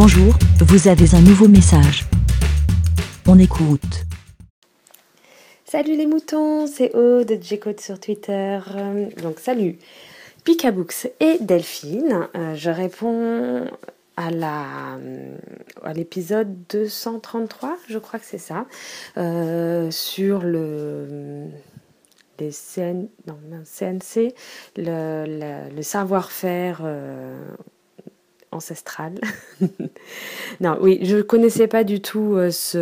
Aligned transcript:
Bonjour, 0.00 0.32
vous 0.60 0.86
avez 0.86 1.16
un 1.16 1.20
nouveau 1.20 1.48
message. 1.48 2.04
On 3.26 3.36
écoute. 3.36 4.04
Salut 5.64 5.96
les 5.96 6.06
moutons, 6.06 6.68
c'est 6.68 6.94
Aude 6.94 7.26
de 7.26 7.42
Jcode 7.42 7.80
sur 7.80 7.98
Twitter. 7.98 8.60
Donc 9.20 9.40
salut 9.40 9.76
Picabooks 10.44 11.08
et 11.18 11.38
Delphine. 11.40 12.28
Euh, 12.36 12.54
je 12.54 12.70
réponds 12.70 13.66
à 14.16 14.30
la 14.30 15.00
à 15.82 15.92
l'épisode 15.94 16.54
233, 16.68 17.76
je 17.88 17.98
crois 17.98 18.20
que 18.20 18.26
c'est 18.26 18.38
ça, 18.38 18.66
euh, 19.16 19.90
sur 19.90 20.42
le 20.44 21.48
CN, 22.38 23.08
non, 23.26 23.36
CNC, 23.64 24.32
le, 24.76 25.82
savoir-faire 25.82 26.82
euh, 26.84 27.36
ancestral. 28.52 29.14
non, 30.60 30.78
oui, 30.80 31.00
je 31.02 31.20
connaissais 31.20 31.66
pas 31.66 31.84
du 31.84 32.00
tout 32.00 32.34
euh, 32.34 32.50
ce, 32.50 32.78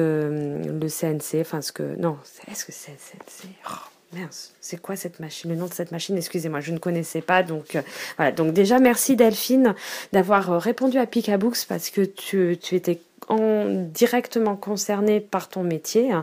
le 0.69 0.89
CNC, 0.89 1.41
enfin 1.41 1.63
ce 1.63 1.73
que... 1.73 1.97
Non, 1.99 2.17
est-ce 2.51 2.65
que 2.65 2.73
c'est 2.73 2.93
CNC 2.93 3.49
oh, 3.71 4.19
c'est 4.61 4.81
quoi 4.81 4.97
cette 4.97 5.21
machine? 5.21 5.51
Le 5.51 5.57
nom 5.57 5.67
de 5.67 5.75
cette 5.75 5.93
machine, 5.93 6.17
excusez-moi, 6.17 6.61
je 6.61 6.73
ne 6.73 6.79
connaissais 6.79 7.21
pas. 7.21 7.43
Donc 7.43 7.77
euh, 7.77 7.83
voilà, 8.17 8.33
donc 8.33 8.53
déjà 8.53 8.79
merci 8.79 9.17
Delphine 9.17 9.75
d'avoir 10.13 10.61
répondu 10.61 10.99
à 10.99 11.07
Picabooks 11.07 11.67
parce 11.69 11.91
que 11.91 12.03
tu, 12.03 12.57
tu 12.61 12.77
étais 12.77 13.01
en, 13.29 13.67
directement 13.93 14.57
concernée 14.57 15.21
par 15.21 15.49
ton 15.49 15.65
métier 15.65 16.13
hein, 16.13 16.23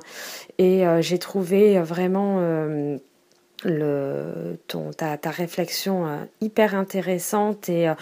et 0.58 0.84
j'ai 1.02 1.20
trouvé 1.20 1.80
vraiment 1.82 2.40
ta, 4.98 5.18
ta 5.18 5.30
réflexion 5.30 6.08
euh, 6.08 6.18
hyper 6.42 6.76
intéressante 6.76 7.70
et 7.70 7.90
euh, 7.90 7.94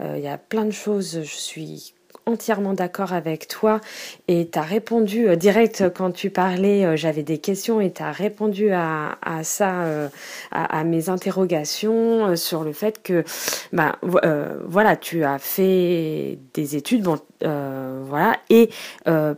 euh, 0.00 0.14
il 0.16 0.22
y 0.22 0.28
a 0.28 0.38
plein 0.38 0.64
de 0.64 0.70
choses, 0.70 1.20
je 1.22 1.36
suis 1.36 1.94
entièrement 2.26 2.74
d'accord 2.74 3.14
avec 3.14 3.48
toi. 3.48 3.80
Et 4.26 4.50
tu 4.52 4.58
as 4.58 4.62
répondu 4.62 5.34
direct 5.38 5.84
quand 5.94 6.10
tu 6.10 6.28
parlais, 6.28 6.94
j'avais 6.94 7.22
des 7.22 7.38
questions 7.38 7.80
et 7.80 7.90
tu 7.90 8.02
as 8.02 8.12
répondu 8.12 8.70
à, 8.70 9.16
à 9.22 9.44
ça, 9.44 10.10
à, 10.50 10.78
à, 10.78 10.84
mes 10.84 11.08
interrogations 11.08 12.36
sur 12.36 12.64
le 12.64 12.74
fait 12.74 13.02
que, 13.02 13.24
bah, 13.72 13.96
voilà, 14.02 14.96
tu 14.96 15.24
as 15.24 15.38
fait 15.38 16.38
des 16.52 16.76
études, 16.76 17.02
bon, 17.02 17.18
voilà, 17.40 18.36
et 18.50 18.68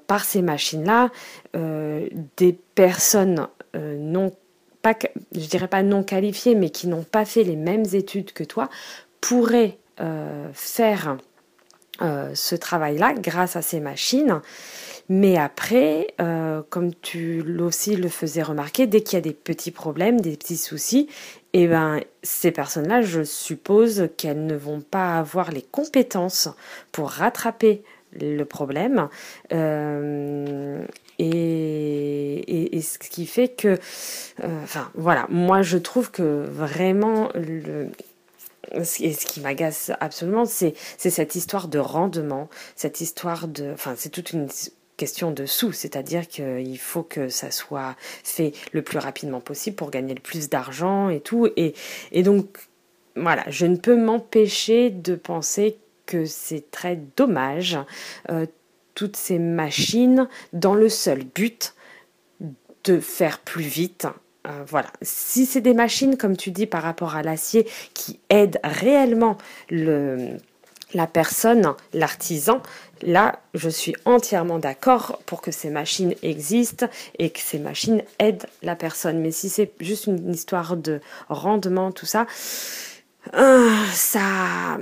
par 0.09 0.25
ces 0.25 0.43
machines-là, 0.43 1.11
des 1.55 2.59
personnes 2.75 3.47
non 3.77 4.33
pas, 4.83 4.97
je 5.35 5.47
dirais 5.47 5.69
pas 5.69 5.83
non 5.83 6.03
qualifiés, 6.03 6.55
mais 6.55 6.71
qui 6.71 6.89
n'ont 6.89 7.05
pas 7.05 7.25
fait 7.25 7.45
les 7.45 7.57
mêmes 7.57 7.85
études 7.93 8.33
que 8.33 8.45
toi, 8.45 8.69
pourraient 9.21 9.79
euh, 10.01 10.49
faire 10.55 11.19
euh, 12.01 12.31
ce 12.35 12.55
travail-là 12.55 13.15
grâce 13.15 13.57
à 13.57 13.63
ces 13.63 13.81
machines. 13.81 14.41
Mais 15.11 15.37
après, 15.37 16.15
euh, 16.21 16.63
comme 16.71 16.95
tu 16.95 17.45
aussi 17.61 17.97
le 17.97 18.09
faisais 18.09 18.43
remarquer, 18.43 18.87
dès 18.87 19.03
qu'il 19.03 19.17
y 19.17 19.19
a 19.19 19.23
des 19.23 19.35
petits 19.35 19.73
problèmes, 19.73 20.21
des 20.21 20.37
petits 20.37 20.57
soucis, 20.57 21.09
eh 21.53 21.67
ben, 21.67 22.01
ces 22.23 22.53
personnes-là, 22.53 23.03
je 23.03 23.25
suppose 23.25 24.09
qu'elles 24.17 24.47
ne 24.47 24.55
vont 24.55 24.81
pas 24.81 25.19
avoir 25.19 25.51
les 25.51 25.63
compétences 25.63 26.49
pour 26.93 27.11
rattraper 27.11 27.83
le 28.19 28.45
problème. 28.45 29.09
Et, 29.51 29.59
et, 32.81 32.83
ce 32.83 32.99
qui 32.99 33.27
fait 33.27 33.49
que, 33.49 33.79
euh, 34.43 34.63
enfin 34.63 34.91
voilà, 34.95 35.27
moi 35.31 35.63
je 35.63 35.79
trouve 35.79 36.11
que 36.11 36.45
vraiment 36.45 37.31
le, 37.35 37.89
ce 38.85 39.27
qui 39.27 39.41
m'agace 39.41 39.91
absolument, 40.01 40.45
c'est 40.45 40.75
cette 40.99 41.35
histoire 41.35 41.69
de 41.69 41.79
rendement, 41.79 42.49
cette 42.77 43.01
histoire 43.01 43.49
de, 43.49 43.73
enfin 43.73 43.95
c'est 43.97 44.11
toute 44.11 44.33
une 44.33 44.49
question 44.97 45.31
de 45.31 45.47
sous, 45.47 45.73
c'est-à-dire 45.73 46.29
qu'il 46.29 46.79
faut 46.79 47.03
que 47.03 47.29
ça 47.29 47.51
soit 47.51 47.97
fait 48.23 48.53
le 48.73 48.83
plus 48.83 48.99
rapidement 48.99 49.41
possible 49.41 49.77
pour 49.77 49.91
gagner 49.91 50.15
le 50.15 50.21
plus 50.21 50.51
d'argent 50.51 51.09
et 51.09 51.21
tout, 51.21 51.49
et, 51.57 51.75
et 52.13 52.23
donc 52.23 52.59
voilà, 53.17 53.45
je 53.49 53.67
ne 53.67 53.77
peux 53.77 53.97
m'empêcher 53.97 54.91
de 54.91 55.15
penser 55.15 55.79
que 56.07 56.25
c'est 56.25 56.71
très 56.71 56.99
dommage 57.17 57.79
euh, 58.31 58.47
toutes 58.95 59.17
ces 59.17 59.39
machines 59.39 60.29
dans 60.53 60.75
le 60.75 60.89
seul 60.89 61.25
but 61.25 61.75
de 62.85 63.01
faire 63.01 63.39
plus 63.39 63.65
vite. 63.65 64.07
Euh, 64.47 64.65
voilà. 64.67 64.89
Si 65.03 65.47
c'est 65.47 65.61
des 65.61 65.75
machines, 65.75 66.17
comme 66.17 66.37
tu 66.37 66.51
dis, 66.51 66.67
par 66.67 66.83
rapport 66.83 67.15
à 67.15 67.23
l'acier, 67.23 67.69
qui 67.95 68.21
aident 68.31 68.59
réellement 68.65 69.37
le, 69.69 70.37
la 70.95 71.07
personne, 71.07 71.75
l'artisan, 71.93 72.63
là, 73.03 73.41
je 73.55 73.69
suis 73.69 73.95
entièrement 74.05 74.59
d'accord 74.59 75.21
pour 75.27 75.43
que 75.43 75.51
ces 75.51 75.71
machines 75.71 76.15
existent 76.23 76.87
et 77.19 77.31
que 77.31 77.41
ces 77.41 77.59
machines 77.59 78.03
aident 78.19 78.47
la 78.63 78.77
personne. 78.77 79.21
Mais 79.21 79.31
si 79.31 79.49
c'est 79.49 79.73
juste 79.81 80.07
une 80.07 80.33
histoire 80.33 80.77
de 80.77 81.01
rendement, 81.29 81.93
tout 81.93 82.07
ça, 82.07 82.27
euh, 83.35 83.71
ça, 83.93 84.79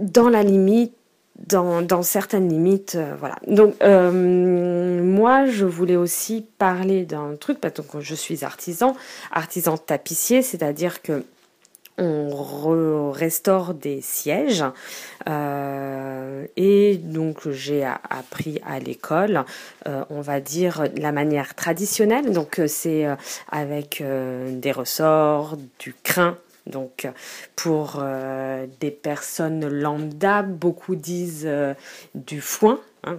dans 0.00 0.28
la 0.28 0.42
limite, 0.42 0.94
dans, 1.36 2.02
certaines 2.02 2.48
limites, 2.48 2.94
euh, 2.96 3.14
voilà. 3.18 3.36
Donc 3.46 3.74
euh, 3.82 5.02
moi, 5.02 5.46
je 5.46 5.64
voulais 5.64 5.96
aussi 5.96 6.46
parler 6.58 7.04
d'un 7.04 7.36
truc, 7.36 7.60
parce 7.60 7.74
que 7.74 8.00
je 8.00 8.14
suis 8.14 8.44
artisan, 8.44 8.94
artisan 9.30 9.76
tapissier, 9.76 10.42
c'est-à-dire 10.42 11.02
que 11.02 11.24
on 11.98 13.10
restaure 13.12 13.74
des 13.74 14.00
sièges 14.00 14.64
euh, 15.28 16.46
et 16.56 16.96
donc 16.96 17.50
j'ai 17.50 17.84
appris 17.84 18.60
à 18.66 18.78
l'école, 18.80 19.44
on 19.84 20.22
va 20.22 20.40
dire 20.40 20.84
la 20.96 21.12
manière 21.12 21.54
traditionnelle. 21.54 22.32
Donc 22.32 22.62
c'est 22.66 23.06
avec 23.50 24.02
des 24.02 24.72
ressorts, 24.72 25.58
du 25.78 25.94
crin, 26.02 26.38
donc 26.66 27.08
pour 27.56 27.98
euh, 27.98 28.66
des 28.80 28.90
personnes 28.90 29.68
lambda, 29.68 30.42
beaucoup 30.42 30.94
disent 30.94 31.44
euh, 31.46 31.74
du 32.14 32.40
foin. 32.40 32.80
Hein, 33.04 33.16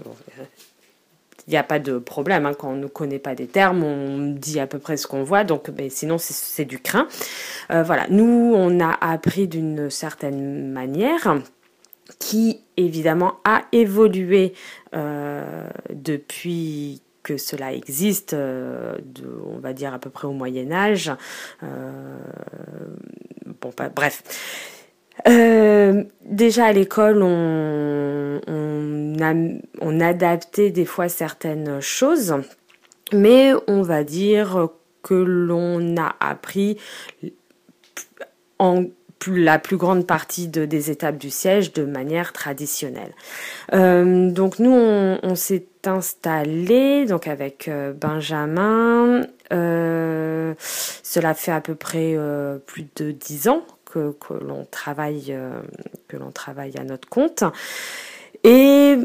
il 1.48 1.50
n'y 1.50 1.58
a 1.58 1.64
pas 1.64 1.80
de 1.80 1.98
problème 1.98 2.46
hein, 2.46 2.54
quand 2.54 2.70
on 2.70 2.78
ne 2.78 2.88
connaît 2.88 3.20
pas 3.20 3.36
des 3.36 3.48
termes, 3.48 3.84
on 3.84 4.32
dit 4.32 4.62
à 4.62 4.68
peu 4.68 4.80
près 4.80 4.96
ce 4.96 5.08
qu'on 5.08 5.24
voit. 5.24 5.44
Donc, 5.44 5.70
mais 5.78 5.90
sinon 5.90 6.18
c'est 6.18 6.66
du 6.66 6.80
crin. 6.80 7.08
Euh, 7.72 7.84
voilà, 7.84 8.08
nous 8.10 8.54
on 8.56 8.80
a 8.80 8.92
appris 9.02 9.48
d'une 9.48 9.90
certaine 9.90 10.72
manière 10.72 11.38
qui 12.20 12.62
évidemment 12.78 13.40
a 13.44 13.64
évolué 13.74 14.54
depuis 15.90 17.02
que 17.24 17.38
cela 17.38 17.74
existe, 17.74 18.34
euh, 18.34 18.98
on 19.46 19.58
va 19.58 19.74
dire 19.74 19.94
à 19.94 20.00
peu 20.00 20.10
près 20.10 20.28
au 20.28 20.34
Moyen 20.34 20.72
Âge. 20.72 21.12
Euh, 21.64 22.18
bon, 23.64 23.74
bref. 23.96 24.24
Euh, 25.28 26.04
déjà 26.26 26.66
à 26.66 26.74
l'école, 26.74 27.22
on, 27.22 28.42
on, 28.48 29.60
on 29.82 30.00
adaptait 30.00 30.72
des 30.72 30.86
fois 30.86 31.08
certaines 31.08 31.80
choses, 31.80 32.36
mais 33.14 33.52
on 33.68 33.82
va 33.82 34.04
dire 34.04 34.70
que 35.04 35.14
l'on 35.14 35.98
a 35.98 36.16
appris 36.20 36.78
en 38.60 38.86
la 39.32 39.60
plus 39.60 39.78
grande 39.78 40.06
partie 40.06 40.48
de, 40.48 40.66
des 40.66 40.92
étapes 40.92 41.18
du 41.18 41.30
siège 41.30 41.74
de 41.74 41.86
manière 41.86 42.34
traditionnelle. 42.34 43.14
Euh, 43.74 44.30
donc 44.30 44.60
nous, 44.60 44.72
on, 44.72 45.36
s'est 45.36 45.66
installé 45.86 47.06
donc 47.06 47.28
avec 47.28 47.68
euh, 47.68 47.94
Benjamin. 47.94 49.22
Euh, 49.54 50.54
cela 50.60 51.34
fait 51.34 51.52
à 51.52 51.62
peu 51.62 51.76
près 51.76 52.18
plus 52.66 52.88
de 52.96 53.12
dix 53.12 53.48
ans 53.48 53.64
que, 53.86 54.14
l'on 54.42 54.66
travaille 54.66 55.36
que 56.08 56.18
l'on 56.18 56.32
travaille 56.32 56.78
à 56.78 56.84
notre 56.84 57.08
compte. 57.08 57.44
Et 58.44 58.98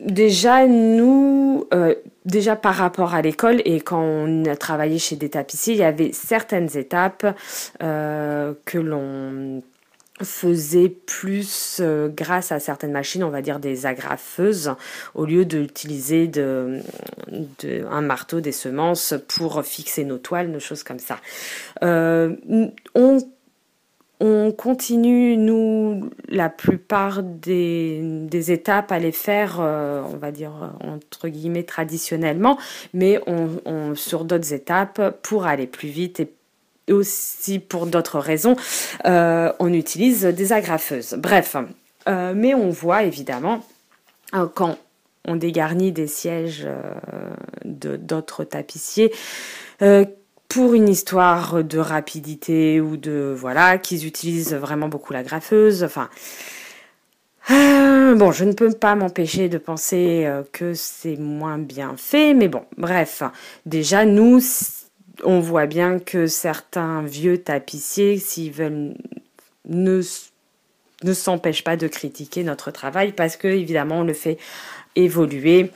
Déjà, 0.00 0.66
nous, 0.66 1.66
euh, 1.72 1.94
déjà 2.26 2.54
par 2.54 2.74
rapport 2.74 3.14
à 3.14 3.22
l'école 3.22 3.62
et 3.64 3.80
quand 3.80 4.02
on 4.02 4.44
a 4.44 4.54
travaillé 4.54 4.98
chez 4.98 5.16
des 5.16 5.30
tapissiers, 5.30 5.72
il 5.72 5.80
y 5.80 5.84
avait 5.84 6.12
certaines 6.12 6.76
étapes 6.76 7.26
euh, 7.82 8.52
que 8.66 8.76
l'on 8.76 9.62
faisait 10.22 10.88
plus 10.88 11.78
euh, 11.80 12.08
grâce 12.08 12.52
à 12.52 12.58
certaines 12.58 12.92
machines, 12.92 13.22
on 13.22 13.30
va 13.30 13.42
dire 13.42 13.58
des 13.58 13.86
agrafeuses, 13.86 14.74
au 15.14 15.24
lieu 15.24 15.44
d'utiliser 15.44 16.30
un 16.38 18.00
marteau, 18.00 18.40
des 18.40 18.52
semences 18.52 19.14
pour 19.28 19.62
fixer 19.62 20.04
nos 20.04 20.18
toiles, 20.18 20.50
nos 20.50 20.60
choses 20.60 20.82
comme 20.82 20.98
ça. 20.98 21.18
on 21.82 23.18
on 24.18 24.50
continue, 24.50 25.36
nous, 25.36 26.10
la 26.28 26.48
plupart 26.48 27.22
des, 27.22 28.50
étapes 28.50 28.90
à 28.90 28.98
les 28.98 29.12
faire, 29.12 29.58
euh, 29.60 30.02
on 30.10 30.16
va 30.16 30.32
dire, 30.32 30.52
entre 30.80 31.28
guillemets, 31.28 31.64
traditionnellement, 31.64 32.58
mais 32.94 33.20
on, 33.26 33.94
sur 33.94 34.24
d'autres 34.24 34.54
étapes, 34.54 35.18
pour 35.22 35.46
aller 35.46 35.66
plus 35.66 35.88
vite 35.88 36.20
et 36.20 36.32
aussi 36.92 37.58
pour 37.58 37.86
d'autres 37.86 38.18
raisons, 38.18 38.56
euh, 39.06 39.52
on 39.58 39.72
utilise 39.72 40.24
des 40.24 40.52
agrafeuses. 40.52 41.14
Bref, 41.18 41.56
euh, 42.08 42.32
mais 42.34 42.54
on 42.54 42.70
voit 42.70 43.02
évidemment 43.02 43.64
quand 44.54 44.76
on 45.24 45.36
dégarnit 45.36 45.92
des 45.92 46.08
sièges 46.08 46.68
d'autres 47.64 48.44
tapissiers 48.44 49.12
pour 50.48 50.74
une 50.74 50.88
histoire 50.88 51.64
de 51.64 51.78
rapidité 51.78 52.80
ou 52.80 52.96
de 52.96 53.34
voilà 53.34 53.78
qu'ils 53.78 54.04
utilisent 54.06 54.52
vraiment 54.54 54.88
beaucoup 54.88 55.12
la 55.12 55.22
graffeuse. 55.22 55.84
Enfin, 55.84 56.10
bon, 57.48 58.32
je 58.32 58.44
ne 58.44 58.52
peux 58.52 58.72
pas 58.72 58.94
m'empêcher 58.96 59.48
de 59.48 59.58
penser 59.58 60.28
que 60.52 60.74
c'est 60.74 61.16
moins 61.16 61.58
bien 61.58 61.94
fait, 61.96 62.34
mais 62.34 62.48
bon, 62.48 62.64
bref, 62.76 63.22
déjà 63.64 64.04
nous 64.04 64.40
on 65.24 65.40
voit 65.40 65.66
bien 65.66 65.98
que 65.98 66.26
certains 66.26 67.02
vieux 67.02 67.38
tapissiers, 67.38 68.18
s'ils 68.18 68.52
veulent, 68.52 68.94
ne, 69.68 70.02
s'empêchent 71.12 71.64
pas 71.64 71.76
de 71.76 71.88
critiquer 71.88 72.44
notre 72.44 72.70
travail 72.70 73.12
parce 73.12 73.36
que, 73.36 73.48
évidemment, 73.48 74.00
on 74.00 74.04
le 74.04 74.14
fait 74.14 74.38
évoluer 74.94 75.70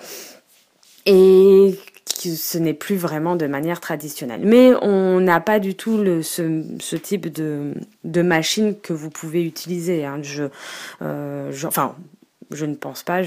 et 1.06 1.74
que 2.22 2.34
ce 2.34 2.58
n'est 2.58 2.74
plus 2.74 2.96
vraiment 2.96 3.36
de 3.36 3.46
manière 3.46 3.80
traditionnelle. 3.80 4.42
Mais 4.44 4.72
on 4.82 5.20
n'a 5.20 5.40
pas 5.40 5.58
du 5.58 5.74
tout 5.74 6.04
ce, 6.22 6.96
type 6.96 7.32
de, 7.32 8.22
machine 8.22 8.78
que 8.78 8.92
vous 8.92 9.10
pouvez 9.10 9.44
utiliser. 9.44 10.04
Hein. 10.04 10.20
Euh, 11.02 11.52
je 12.50 12.66
ne 12.66 12.74
pense 12.74 13.02
pas. 13.02 13.22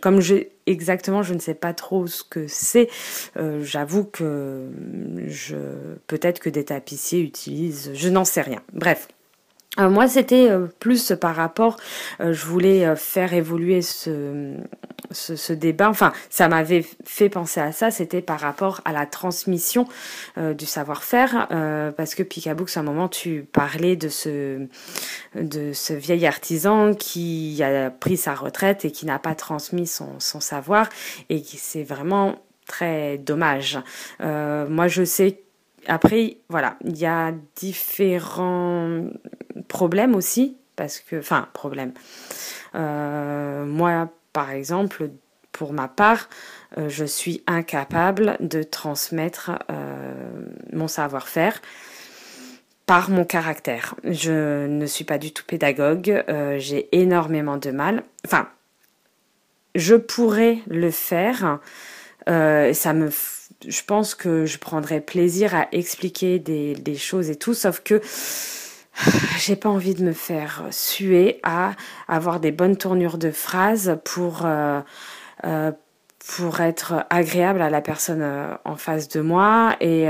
Comme 0.00 0.20
je, 0.20 0.36
exactement, 0.66 1.22
je 1.22 1.34
ne 1.34 1.38
sais 1.38 1.54
pas 1.54 1.72
trop 1.72 2.06
ce 2.06 2.22
que 2.22 2.46
c'est. 2.46 2.88
Euh, 3.36 3.62
j'avoue 3.62 4.04
que 4.04 4.68
je, 5.26 5.56
peut-être 6.06 6.40
que 6.40 6.50
des 6.50 6.64
tapissiers 6.64 7.20
utilisent. 7.20 7.92
Je 7.94 8.08
n'en 8.08 8.24
sais 8.24 8.42
rien. 8.42 8.62
Bref. 8.72 9.08
Euh, 9.78 9.88
moi, 9.88 10.08
c'était 10.08 10.50
euh, 10.50 10.66
plus 10.80 11.12
par 11.20 11.36
rapport, 11.36 11.76
je 12.18 12.46
voulais 12.46 12.96
faire 12.96 13.32
évoluer 13.32 13.82
ce, 13.82 14.54
ce, 15.10 15.52
débat. 15.52 15.88
Enfin, 15.88 16.12
ça 16.30 16.48
m'avait 16.48 16.84
fait 17.04 17.28
penser 17.28 17.60
à 17.60 17.72
ça. 17.72 17.90
C'était 17.90 18.22
par 18.22 18.40
rapport 18.40 18.80
à 18.84 18.92
la 18.92 19.06
transmission 19.06 19.86
du 20.36 20.66
savoir-faire, 20.66 21.48
parce 21.96 22.14
que 22.14 22.22
Picabooks, 22.22 22.76
à 22.76 22.80
un 22.80 22.82
moment, 22.82 23.08
tu 23.08 23.46
parlais 23.52 23.96
de 23.96 24.08
ce 24.08 24.66
de 25.34 25.72
ce 25.72 25.92
vieil 25.92 26.26
artisan 26.26 26.94
qui 26.94 27.62
a 27.62 27.90
pris 27.90 28.16
sa 28.16 28.34
retraite 28.34 28.84
et 28.84 28.90
qui 28.90 29.06
n'a 29.06 29.18
pas 29.18 29.34
transmis 29.34 29.86
son, 29.86 30.18
savoir, 30.18 30.88
et 31.28 31.42
qui 31.42 31.56
c'est 31.56 31.82
vraiment 31.82 32.36
très 32.66 33.18
dommage. 33.18 33.78
moi, 34.20 34.88
je 34.88 35.04
sais 35.04 35.40
après, 35.88 36.36
voilà, 36.48 36.76
il 36.84 36.96
y 36.96 37.06
a 37.06 37.32
différents 37.56 39.04
problèmes 39.68 40.14
aussi, 40.14 40.56
parce 40.76 41.00
que, 41.00 41.16
enfin, 41.16 41.48
problème. 41.54 41.92
Euh, 42.74 43.64
moi, 43.64 44.08
par 44.38 44.52
exemple, 44.52 45.10
pour 45.50 45.72
ma 45.72 45.88
part, 45.88 46.28
euh, 46.78 46.88
je 46.88 47.04
suis 47.04 47.42
incapable 47.48 48.36
de 48.38 48.62
transmettre 48.62 49.50
euh, 49.68 50.14
mon 50.72 50.86
savoir-faire 50.86 51.60
par 52.86 53.10
mon 53.10 53.24
caractère. 53.24 53.96
Je 54.04 54.68
ne 54.68 54.86
suis 54.86 55.02
pas 55.02 55.18
du 55.18 55.32
tout 55.32 55.42
pédagogue, 55.44 56.22
j'ai 56.58 56.88
énormément 56.92 57.56
de 57.56 57.72
mal. 57.72 58.04
Enfin, 58.24 58.48
je 59.74 59.96
pourrais 59.96 60.58
le 60.68 60.92
faire, 60.92 61.58
ça 62.28 62.92
me 62.92 63.10
je 63.66 63.82
pense 63.84 64.14
que 64.14 64.46
je 64.46 64.58
prendrais 64.58 65.00
plaisir 65.00 65.56
à 65.56 65.66
expliquer 65.72 66.38
des 66.38 66.96
choses 66.96 67.28
et 67.28 67.36
tout, 67.36 67.54
sauf 67.54 67.80
que 67.80 68.00
j'ai 69.38 69.56
pas 69.56 69.68
envie 69.68 69.94
de 69.94 70.04
me 70.04 70.12
faire 70.12 70.64
suer 70.70 71.40
à 71.42 71.72
avoir 72.08 72.40
des 72.40 72.52
bonnes 72.52 72.76
tournures 72.76 73.18
de 73.18 73.30
phrases 73.30 73.98
pour 74.04 74.44
euh, 74.44 74.80
euh, 75.44 75.72
pour 76.36 76.60
être 76.60 77.06
agréable 77.08 77.62
à 77.62 77.70
la 77.70 77.80
personne 77.80 78.20
euh, 78.20 78.54
en 78.64 78.76
face 78.76 79.08
de 79.08 79.20
moi. 79.20 79.76
Et 79.80 80.08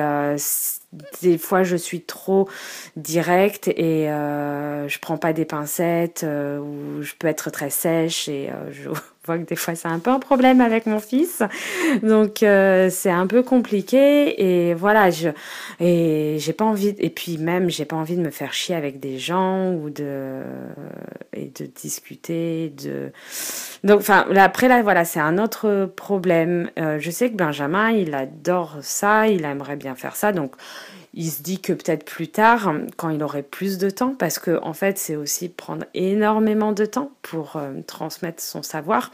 des 1.21 1.39
fois 1.39 1.63
je 1.63 1.77
suis 1.77 2.03
trop 2.03 2.49
directe 2.97 3.69
et 3.69 4.07
je 4.07 4.99
prends 5.01 5.19
pas 5.19 5.33
des 5.33 5.45
pincettes 5.45 6.25
ou 6.25 7.03
je 7.03 7.13
peux 7.19 7.29
être 7.29 7.51
très 7.51 7.71
sèche 7.71 8.29
et 8.29 8.51
je 8.71 8.89
que 9.37 9.45
des 9.45 9.57
fois 9.57 9.75
c'est 9.75 9.89
un 9.89 9.99
peu 9.99 10.11
un 10.11 10.19
problème 10.21 10.61
avec 10.61 10.87
mon 10.87 11.01
fils. 11.01 11.43
Donc 12.03 12.43
euh, 12.43 12.89
c'est 12.91 13.11
un 13.11 13.27
peu 13.27 13.43
compliqué 13.43 14.69
et 14.69 14.75
voilà, 14.75 15.11
je 15.11 15.31
et 15.81 16.37
j'ai 16.39 16.53
pas 16.53 16.65
envie 16.65 16.95
et 16.99 17.11
puis 17.11 17.37
même 17.39 17.69
j'ai 17.69 17.85
pas 17.85 17.97
envie 17.97 18.17
de 18.17 18.23
me 18.23 18.31
faire 18.31 18.53
chier 18.53 18.75
avec 18.75 19.01
des 19.01 19.19
gens 19.19 19.73
ou 19.73 19.91
de 19.91 20.43
et 21.35 21.51
de 21.59 21.67
discuter 21.67 22.73
de 22.83 23.13
donc 23.85 24.01
enfin 24.01 24.27
après 24.37 24.69
là 24.69 24.83
voilà, 24.83 25.05
c'est 25.05 25.21
un 25.21 25.39
autre 25.39 25.91
problème. 25.97 26.71
Euh, 26.79 26.99
je 26.99 27.11
sais 27.11 27.31
que 27.31 27.37
Benjamin, 27.37 27.91
il 27.91 28.15
adore 28.15 28.79
ça, 28.81 29.29
il 29.29 29.45
aimerait 29.45 29.77
bien 29.77 29.95
faire 29.95 30.17
ça 30.17 30.33
donc 30.33 30.53
il 31.15 31.31
se 31.31 31.43
dit 31.43 31.61
que 31.61 31.73
peut-être 31.73 32.05
plus 32.05 32.29
tard, 32.29 32.73
quand 32.97 33.09
il 33.11 33.23
aurait 33.23 33.43
plus 33.43 33.79
de 33.79 33.91
temps, 33.91 34.15
parce 34.15 34.39
que 34.39 34.59
en 34.63 34.73
fait, 34.73 34.99
c'est 34.99 35.17
aussi 35.17 35.49
prendre 35.49 35.85
énormément 35.95 36.73
de 36.73 36.85
temps 36.85 37.11
pour 37.23 37.57
euh, 37.57 37.73
transmettre 37.87 38.43
son 38.43 38.63
savoir. 38.63 39.11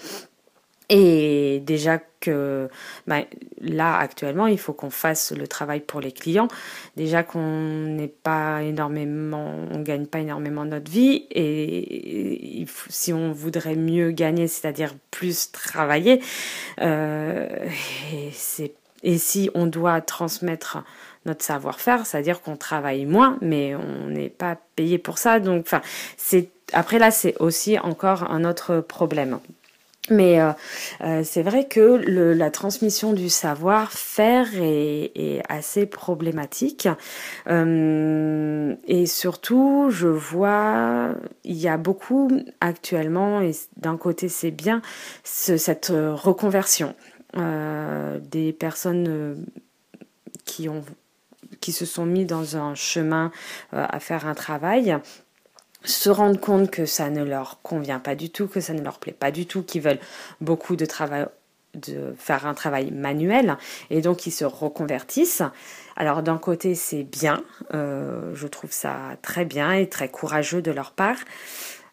Et 0.91 1.63
déjà 1.65 1.99
que 2.21 2.69
ben, 3.07 3.25
là 3.61 3.97
actuellement, 3.97 4.47
il 4.47 4.59
faut 4.59 4.75
qu'on 4.75 4.91
fasse 4.91 5.33
le 5.33 5.49
travail 5.49 5.81
pour 5.81 6.01
les 6.01 6.13
clients. 6.13 6.49
Déjà 6.97 7.23
qu'on 7.23 7.87
n'est 7.87 8.09
pas 8.09 8.63
énormément, 8.63 9.55
on 9.73 9.81
gagne 9.81 10.07
pas 10.07 10.19
énormément 10.19 10.67
notre 10.67 10.91
vie. 10.91 11.27
Et 11.31 12.67
si 12.91 13.15
on 13.15 13.33
voudrait 13.33 13.77
mieux 13.77 14.11
gagner, 14.11 14.47
c'est-à-dire 14.47 14.95
plus 15.11 15.53
travailler, 15.53 16.21
euh, 16.81 17.49
et 19.03 19.19
si 19.19 19.51
on 19.55 19.67
doit 19.67 20.01
transmettre 20.03 20.85
notre 21.27 21.45
savoir-faire, 21.45 22.07
c'est-à-dire 22.07 22.43
qu'on 22.43 22.57
travaille 22.57 23.07
moins, 23.07 23.39
mais 23.41 23.75
on 23.75 24.09
n'est 24.09 24.29
pas 24.29 24.57
payé 24.77 24.99
pour 24.99 25.19
ça. 25.19 25.39
C'est 26.17 26.49
après 26.73 26.99
là, 26.99 27.11
c'est 27.11 27.37
aussi 27.41 27.79
encore 27.79 28.31
un 28.31 28.45
autre 28.45 28.81
problème. 28.81 29.39
Mais 30.11 30.39
euh, 30.39 30.53
euh, 31.01 31.23
c'est 31.25 31.43
vrai 31.43 31.67
que 31.67 31.81
la 31.81 32.51
transmission 32.51 33.15
du 33.15 33.31
savoir-faire 33.31 34.49
est, 34.55 35.43
assez 35.49 35.87
problématique. 35.87 36.89
Euh, 37.49 38.75
et 38.87 39.07
surtout, 39.07 39.89
je 39.91 40.09
vois, 40.09 41.15
il 41.45 41.57
y 41.57 41.69
a 41.69 41.79
beaucoup 41.79 42.31
actuellement, 42.61 43.41
et 43.41 43.53
d'un 43.79 43.97
côté 43.97 44.29
c'est 44.29 44.51
bien, 44.51 44.83
ce, 45.23 45.57
cette 45.57 45.91
reconversion 45.91 46.95
des 47.35 48.53
personnes 48.53 49.45
qui 50.45 50.69
ont 50.69 50.85
qui 51.65 51.73
se 51.73 51.87
sont 51.87 52.05
mis 52.05 52.27
dans 52.27 52.59
un 52.59 52.75
chemin 52.75 53.33
euh, 53.73 53.87
à 53.89 53.99
faire 53.99 54.27
un 54.27 54.35
travail 54.35 54.99
se 55.83 56.11
rendent 56.11 56.41
compte 56.41 56.71
que 56.71 56.85
ça 56.85 57.09
ne 57.09 57.25
leur 57.25 57.63
convient 57.63 58.01
pas 58.01 58.15
du 58.15 58.29
tout, 58.29 58.49
que 58.49 58.61
ça 58.61 58.75
ne 58.75 58.83
leur 58.83 58.99
plaît 58.99 59.17
pas 59.19 59.31
du 59.31 59.47
tout, 59.47 59.63
qu'ils 59.63 59.81
veulent 59.81 60.01
beaucoup 60.43 60.77
de 60.77 60.85
travail 60.85 61.27
de 61.75 62.15
faire 62.19 62.47
un 62.47 62.55
travail 62.55 62.91
manuel 62.91 63.57
et 63.91 64.03
donc 64.03 64.27
ils 64.27 64.31
se 64.31 64.45
reconvertissent. 64.45 65.43
Alors 65.97 66.23
d'un 66.23 66.37
côté 66.37 66.75
c'est 66.75 67.03
bien, 67.03 67.43
euh, 67.73 68.31
je 68.35 68.47
trouve 68.47 68.71
ça 68.71 69.17
très 69.23 69.47
bien 69.47 69.73
et 69.73 69.89
très 69.89 70.11
courageux 70.11 70.61
de 70.61 70.71
leur 70.71 70.93
part. 70.93 71.17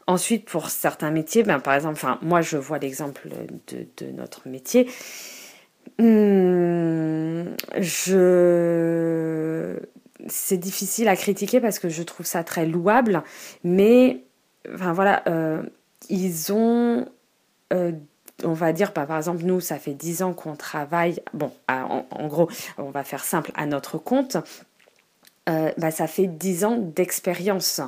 Ensuite 0.05 0.49
pour 0.49 0.69
certains 0.69 1.11
métiers, 1.11 1.43
ben, 1.43 1.59
par 1.59 1.75
exemple, 1.75 1.93
enfin 1.95 2.19
moi 2.21 2.41
je 2.41 2.57
vois 2.57 2.77
l'exemple 2.77 3.29
de, 3.69 4.11
notre 4.11 4.47
métier, 4.49 4.87
Hmm, 5.99 7.53
c'est 10.27 10.57
difficile 10.57 11.07
à 11.07 11.15
critiquer 11.15 11.59
parce 11.59 11.79
que 11.79 11.89
je 11.89 12.03
trouve 12.03 12.25
ça 12.25 12.43
très 12.43 12.65
louable, 12.65 13.23
mais 13.63 14.23
voilà, 14.69 15.23
euh, 15.27 15.63
ils 16.09 16.51
ont, 16.53 17.05
euh, 17.73 17.91
on 18.43 18.53
va 18.53 18.73
dire, 18.73 18.91
bah, 18.93 19.05
par 19.05 19.17
exemple, 19.17 19.43
nous, 19.43 19.59
ça 19.59 19.77
fait 19.77 19.93
dix 19.93 20.21
ans 20.23 20.33
qu'on 20.33 20.55
travaille, 20.55 21.21
bon, 21.33 21.51
en, 21.67 22.27
gros, 22.27 22.49
on 22.77 22.91
va 22.91 23.03
faire 23.03 23.23
simple, 23.23 23.51
à 23.55 23.65
notre 23.65 23.97
compte, 23.97 24.37
euh, 25.49 25.71
bah, 25.77 25.91
ça 25.91 26.07
fait 26.07 26.27
dix 26.27 26.63
ans 26.65 26.77
d'expérience. 26.77 27.81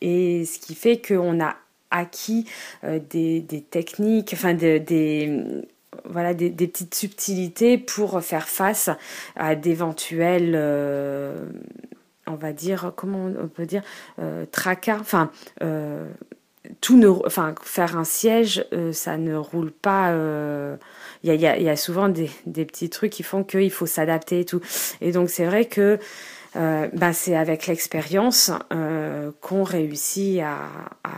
et 0.00 0.44
ce 0.44 0.58
qui 0.58 0.74
fait 0.74 1.00
qu'on 1.00 1.40
a 1.40 1.56
acquis 1.90 2.46
des, 2.82 3.66
techniques, 3.70 4.32
enfin 4.34 4.54
des, 4.54 5.64
voilà 6.04 6.34
des, 6.34 6.50
petites 6.50 6.94
subtilités 6.94 7.78
pour 7.78 8.20
faire 8.22 8.48
face 8.48 8.90
à 9.36 9.54
d'éventuels 9.54 10.52
euh, 10.54 11.46
on 12.26 12.34
va 12.34 12.52
dire 12.52 12.92
comment 12.96 13.26
on 13.26 13.48
peut 13.48 13.66
dire 13.66 13.82
euh, 14.18 14.46
tracas. 14.50 14.98
Enfin 15.00 15.30
euh, 15.62 16.08
tout 16.80 16.96
ne 16.96 17.08
enfin 17.08 17.54
faire 17.62 17.96
un 17.96 18.04
siège 18.04 18.66
ça 18.92 19.18
ne 19.18 19.36
roule 19.36 19.70
pas 19.70 20.10
il 21.22 21.34
y 21.34 21.46
a, 21.46 21.58
y, 21.58 21.68
a, 21.68 21.76
souvent 21.76 22.08
des, 22.08 22.30
des, 22.46 22.64
petits 22.64 22.90
trucs 22.90 23.12
qui 23.12 23.22
font 23.22 23.44
qu'il 23.44 23.70
faut 23.70 23.86
s'adapter 23.86 24.40
et 24.40 24.44
tout. 24.44 24.60
Et 25.00 25.12
donc 25.12 25.30
c'est 25.30 25.44
vrai 25.44 25.66
que 25.66 25.98
euh, 26.56 26.88
bah, 26.92 27.12
c'est 27.12 27.34
avec 27.34 27.66
l'expérience 27.66 28.52
euh, 28.72 29.32
qu'on 29.40 29.64
réussit 29.64 30.40
à, 30.40 30.68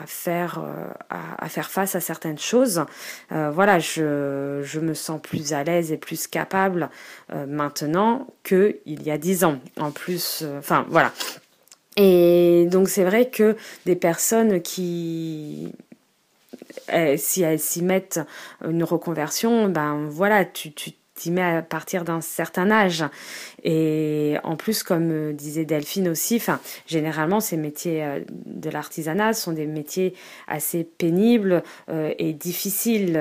faire, 0.07 0.63
euh, 0.65 0.87
à, 1.11 1.49
faire 1.49 1.71
face 1.71 1.95
à 1.95 2.01
certaines 2.01 2.39
choses. 2.39 2.85
Euh, 3.33 3.51
voilà, 3.51 3.79
je, 3.79 4.63
je 4.65 4.81
me 4.81 4.95
sens 4.95 5.21
plus 5.21 5.53
à 5.53 5.65
l'aise 5.65 5.93
et 5.93 5.97
plus 5.97 6.27
capable 6.27 6.91
maintenant 7.49 8.27
qu'il 8.45 8.79
y 8.87 9.11
a 9.11 9.19
dix 9.19 9.45
ans. 9.45 9.59
En 9.79 9.91
plus, 9.91 10.45
enfin 10.59 10.87
voilà. 10.89 11.13
Et 11.97 12.67
donc 12.71 12.89
c'est 12.89 13.05
vrai 13.05 13.29
que 13.29 13.57
des 13.85 13.97
personnes 13.97 14.61
qui 14.61 15.73
si 17.17 17.43
elles 17.43 17.59
s'y 17.59 17.83
mettent 17.83 18.21
une 18.65 18.85
reconversion, 18.85 19.69
ben 19.69 20.07
voilà, 20.09 20.45
tu, 20.45 20.73
tu 20.73 20.93
mets 21.31 21.43
à 21.43 21.63
partir 21.63 22.05
d'un 22.05 22.21
certain 22.21 22.71
âge. 22.71 23.05
Et 23.65 24.37
en 24.45 24.57
plus, 24.57 24.83
comme 24.83 25.11
euh, 25.11 25.33
disait 25.33 25.65
Delphine 25.65 26.09
aussi, 26.09 26.37
enfin, 26.37 26.61
généralement, 26.87 27.41
ces 27.41 27.57
métiers 27.57 28.05
euh, 28.05 28.21
de 28.29 28.71
l'artisanat 28.71 29.33
sont 29.33 29.53
des 29.53 29.67
métiers 29.67 30.15
assez 30.47 30.85
pénibles 30.85 31.63
euh, 31.89 32.13
et 32.19 32.33
difficiles. 32.33 33.19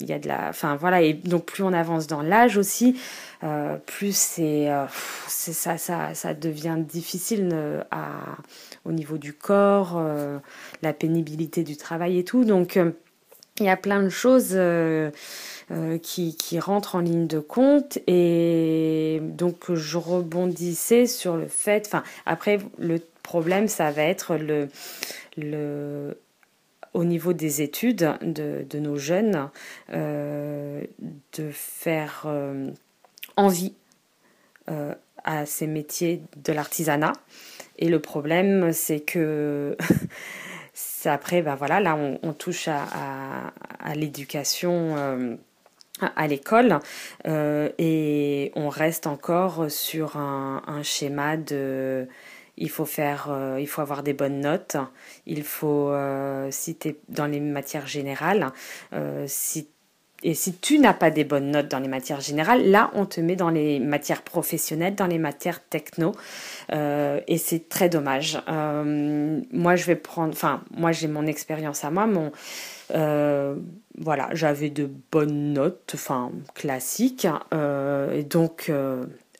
il 0.00 0.08
y 0.08 0.12
a 0.12 0.18
de 0.18 0.28
la, 0.28 0.48
enfin 0.48 0.76
voilà, 0.76 1.02
et 1.02 1.12
donc 1.14 1.44
plus 1.46 1.62
on 1.62 1.72
avance 1.72 2.06
dans 2.06 2.22
l'âge 2.22 2.56
aussi, 2.56 2.98
plus 3.86 4.16
c'est, 4.16 4.68
ça, 5.28 5.76
ça, 5.76 6.14
ça 6.14 6.34
devient 6.34 6.76
difficile 6.78 7.54
au 8.84 8.92
niveau 8.92 9.18
du 9.18 9.34
corps, 9.34 10.02
la 10.82 10.92
pénibilité 10.94 11.64
du 11.64 11.76
travail 11.76 12.18
et 12.18 12.24
tout. 12.24 12.44
Donc 12.44 12.78
il 13.60 13.66
y 13.66 13.70
a 13.70 13.76
plein 13.76 14.02
de 14.02 14.08
choses 14.08 14.52
euh, 14.52 15.10
euh, 15.70 15.98
qui, 15.98 16.36
qui, 16.36 16.58
rentrent 16.58 16.96
en 16.96 17.00
ligne 17.00 17.26
de 17.26 17.38
compte. 17.38 17.98
Et 18.06 19.20
donc 19.22 19.72
je 19.72 19.98
rebondissais 19.98 21.06
sur 21.06 21.36
le 21.36 21.46
fait, 21.46 21.86
enfin 21.86 22.02
après 22.26 22.58
le 22.78 23.00
problème 23.22 23.68
ça 23.68 23.90
va 23.90 24.02
être 24.02 24.36
le, 24.36 24.68
le 25.36 26.18
au 26.92 27.04
niveau 27.04 27.32
des 27.32 27.62
études 27.62 28.16
de, 28.20 28.66
de 28.68 28.78
nos 28.80 28.96
jeunes 28.96 29.48
euh, 29.92 30.82
de 31.38 31.50
faire 31.52 32.26
envie 33.36 33.74
à 35.24 35.46
ces 35.46 35.66
métiers 35.66 36.22
de 36.44 36.52
l'artisanat. 36.52 37.12
Et 37.78 37.88
le 37.88 38.00
problème 38.00 38.72
c'est 38.72 39.00
que 39.00 39.76
après, 41.08 41.42
ben 41.42 41.54
voilà, 41.54 41.80
là 41.80 41.96
on, 41.96 42.32
touche 42.32 42.68
à, 42.68 43.94
l'éducation 43.94 44.96
euh, 44.96 45.36
à 46.16 46.26
l'école 46.26 46.78
euh, 47.26 47.70
et 47.78 48.52
on 48.54 48.68
reste 48.68 49.06
encore 49.06 49.70
sur 49.70 50.16
un, 50.16 50.82
schéma 50.82 51.36
de 51.36 52.08
il 52.56 52.70
faut 52.70 52.84
faire 52.84 53.28
euh, 53.30 53.58
il 53.60 53.66
faut 53.66 53.80
avoir 53.80 54.02
des 54.02 54.12
bonnes 54.12 54.40
notes 54.40 54.76
il 55.26 55.42
faut 55.42 55.92
si 56.50 56.78
dans 57.08 57.26
les 57.26 57.40
matières 57.40 57.86
générales 57.86 58.52
si 59.26 59.68
et 60.22 60.34
si 60.34 60.54
tu 60.54 60.78
n'as 60.78 60.92
pas 60.92 61.10
des 61.10 61.24
bonnes 61.24 61.50
notes 61.50 61.68
dans 61.68 61.78
les 61.78 61.88
matières 61.88 62.20
générales, 62.20 62.70
là, 62.70 62.90
on 62.94 63.06
te 63.06 63.20
met 63.20 63.36
dans 63.36 63.48
les 63.48 63.78
matières 63.80 64.22
professionnelles, 64.22 64.94
dans 64.94 65.06
les 65.06 65.18
matières 65.18 65.64
techno. 65.64 66.12
Euh, 66.72 67.20
et 67.26 67.38
c'est 67.38 67.68
très 67.68 67.88
dommage. 67.88 68.40
Euh, 68.48 69.40
moi, 69.50 69.76
je 69.76 69.84
vais 69.84 69.96
prendre. 69.96 70.32
Enfin, 70.32 70.62
moi, 70.76 70.92
j'ai 70.92 71.08
mon 71.08 71.26
expérience 71.26 71.84
à 71.84 71.90
moi. 71.90 72.06
Mon, 72.06 72.32
euh, 72.94 73.56
voilà, 73.96 74.28
j'avais 74.32 74.68
de 74.68 74.90
bonnes 75.10 75.54
notes, 75.54 75.92
enfin, 75.94 76.32
classiques. 76.54 77.26
et 77.52 78.22
donc, 78.24 78.70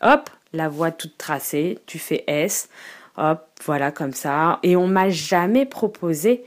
hop, 0.01 0.31
la 0.55 0.69
voie 0.69 0.93
toute 0.93 1.19
tracée. 1.19 1.79
Tu 1.85 1.99
fais 1.99 2.25
S. 2.27 2.71
Hop, 3.19 3.47
voilà, 3.67 3.93
comme 3.93 4.15
ça. 4.15 4.61
Et 4.63 4.77
on 4.77 4.87
m'a 4.87 5.11
jamais 5.11 5.67
proposé 5.67 6.43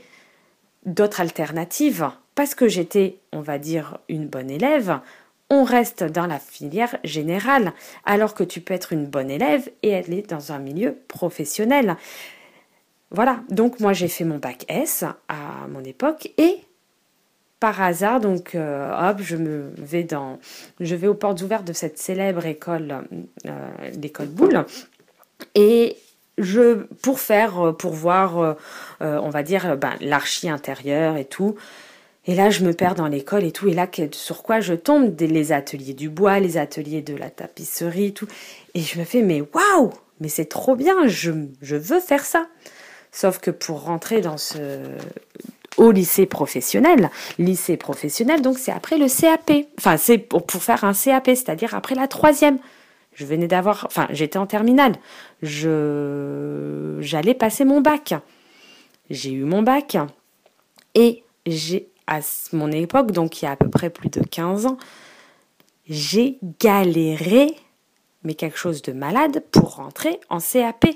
d'autres 0.86 1.20
alternatives 1.20 2.10
parce 2.34 2.54
que 2.54 2.68
j'étais, 2.68 3.18
on 3.32 3.40
va 3.40 3.58
dire, 3.58 3.98
une 4.08 4.26
bonne 4.26 4.50
élève, 4.50 4.98
on 5.50 5.62
reste 5.62 6.02
dans 6.04 6.26
la 6.26 6.38
filière 6.38 6.98
générale, 7.04 7.72
alors 8.04 8.34
que 8.34 8.44
tu 8.44 8.60
peux 8.60 8.74
être 8.74 8.92
une 8.92 9.06
bonne 9.06 9.30
élève 9.30 9.70
et 9.82 9.94
aller 9.94 10.22
dans 10.22 10.52
un 10.52 10.58
milieu 10.58 10.96
professionnel. 11.08 11.96
Voilà, 13.10 13.40
donc 13.50 13.78
moi 13.78 13.92
j'ai 13.92 14.08
fait 14.08 14.24
mon 14.24 14.38
bac 14.38 14.64
S 14.68 15.04
à 15.28 15.68
mon 15.68 15.84
époque 15.84 16.32
et 16.38 16.58
par 17.60 17.80
hasard, 17.80 18.20
donc 18.20 18.54
euh, 18.54 18.92
hop, 18.92 19.18
je 19.22 19.36
me 19.36 19.70
vais 19.78 20.02
dans, 20.02 20.38
je 20.80 20.94
vais 20.94 21.06
aux 21.06 21.14
portes 21.14 21.40
ouvertes 21.40 21.64
de 21.64 21.72
cette 21.72 21.98
célèbre 21.98 22.44
école, 22.44 23.06
euh, 23.46 23.68
l'école 24.02 24.26
Boulle, 24.26 24.66
et 25.54 25.96
je 26.36 26.82
pour 27.02 27.20
faire, 27.20 27.74
pour 27.78 27.92
voir, 27.92 28.38
euh, 28.38 28.54
on 29.00 29.30
va 29.30 29.42
dire, 29.42 29.76
ben, 29.76 29.94
l'archi 30.00 30.50
intérieur 30.50 31.16
et 31.16 31.24
tout. 31.24 31.54
Et 32.26 32.34
là, 32.34 32.50
je 32.50 32.64
me 32.64 32.72
perds 32.72 32.94
dans 32.94 33.08
l'école 33.08 33.44
et 33.44 33.52
tout. 33.52 33.68
Et 33.68 33.74
là, 33.74 33.86
sur 34.12 34.42
quoi 34.42 34.60
je 34.60 34.74
tombe? 34.74 35.14
Les 35.20 35.52
ateliers 35.52 35.94
du 35.94 36.08
bois, 36.08 36.40
les 36.40 36.56
ateliers 36.56 37.02
de 37.02 37.14
la 37.14 37.30
tapisserie, 37.30 38.14
tout. 38.14 38.26
Et 38.74 38.80
je 38.80 38.98
me 38.98 39.04
fais, 39.04 39.22
mais 39.22 39.42
waouh 39.42 39.92
Mais 40.20 40.28
c'est 40.28 40.46
trop 40.46 40.74
bien, 40.76 41.06
je, 41.06 41.32
je 41.60 41.76
veux 41.76 42.00
faire 42.00 42.24
ça. 42.24 42.46
Sauf 43.12 43.38
que 43.38 43.50
pour 43.50 43.84
rentrer 43.84 44.20
dans 44.20 44.38
ce 44.38 44.80
au 45.76 45.90
lycée 45.90 46.26
professionnel, 46.26 47.10
lycée 47.38 47.76
professionnel, 47.76 48.42
donc 48.42 48.58
c'est 48.58 48.72
après 48.72 48.96
le 48.96 49.06
CAP. 49.08 49.66
Enfin, 49.78 49.96
c'est 49.96 50.18
pour, 50.18 50.46
pour 50.46 50.62
faire 50.62 50.84
un 50.84 50.92
CAP, 50.92 51.26
c'est-à-dire 51.26 51.74
après 51.74 51.94
la 51.94 52.08
troisième. 52.08 52.58
Je 53.14 53.24
venais 53.24 53.46
d'avoir, 53.46 53.84
enfin, 53.86 54.08
j'étais 54.10 54.38
en 54.38 54.46
terminale. 54.46 54.94
Je, 55.42 56.96
j'allais 57.00 57.34
passer 57.34 57.64
mon 57.64 57.80
bac. 57.80 58.14
J'ai 59.10 59.32
eu 59.32 59.44
mon 59.44 59.62
bac 59.62 59.96
et 60.94 61.22
j'ai 61.46 61.88
à 62.06 62.20
mon 62.52 62.70
époque, 62.70 63.12
donc 63.12 63.40
il 63.40 63.46
y 63.46 63.48
a 63.48 63.52
à 63.52 63.56
peu 63.56 63.68
près 63.68 63.90
plus 63.90 64.10
de 64.10 64.20
15 64.20 64.66
ans, 64.66 64.76
j'ai 65.88 66.38
galéré, 66.60 67.54
mais 68.22 68.34
quelque 68.34 68.58
chose 68.58 68.82
de 68.82 68.92
malade, 68.92 69.42
pour 69.50 69.76
rentrer 69.76 70.20
en 70.30 70.38
CAP. 70.38 70.86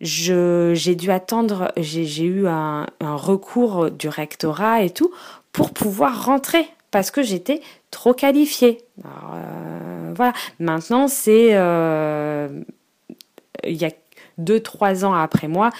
J'ai 0.00 0.94
dû 0.94 1.10
attendre, 1.10 1.72
j'ai 1.76 2.24
eu 2.24 2.46
un, 2.46 2.86
recours 3.00 3.90
du 3.90 4.08
rectorat 4.08 4.82
et 4.82 4.90
tout 4.90 5.12
pour 5.52 5.70
pouvoir 5.70 6.26
rentrer 6.26 6.68
parce 6.90 7.10
que 7.10 7.22
j'étais 7.22 7.60
trop 7.90 8.12
qualifiée. 8.12 8.78
Euh, 9.04 10.12
voilà. 10.14 10.34
Maintenant, 10.60 11.08
c'est 11.08 11.54
euh, 11.54 12.48
il 13.64 13.76
y 13.76 13.86
a 13.86 13.90
deux 14.38 14.60
trois 14.60 15.04
ans 15.04 15.14
après 15.14 15.48
moi, 15.48 15.70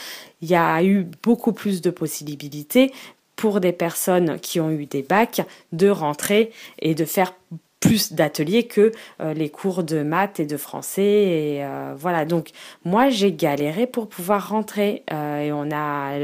il 0.40 0.48
y 0.48 0.54
a 0.54 0.82
eu 0.82 1.06
beaucoup 1.22 1.52
plus 1.52 1.82
de 1.82 1.90
possibilités, 1.90 2.92
pour 3.36 3.60
des 3.60 3.72
personnes 3.72 4.40
qui 4.40 4.60
ont 4.60 4.70
eu 4.70 4.86
des 4.86 5.02
bacs 5.02 5.42
de 5.72 5.88
rentrer 5.88 6.50
et 6.80 6.94
de 6.94 7.04
faire 7.04 7.34
plus 7.80 8.14
d'ateliers 8.14 8.64
que 8.64 8.92
euh, 9.20 9.34
les 9.34 9.50
cours 9.50 9.84
de 9.84 10.02
maths 10.02 10.40
et 10.40 10.46
de 10.46 10.56
français 10.56 11.02
et 11.02 11.64
euh, 11.64 11.94
voilà. 11.96 12.24
Donc 12.24 12.50
moi 12.84 13.10
j'ai 13.10 13.32
galéré 13.32 13.86
pour 13.86 14.08
pouvoir 14.08 14.48
rentrer 14.48 15.02
euh, 15.12 15.40
et 15.40 15.52
on 15.52 15.70
a 15.70 16.16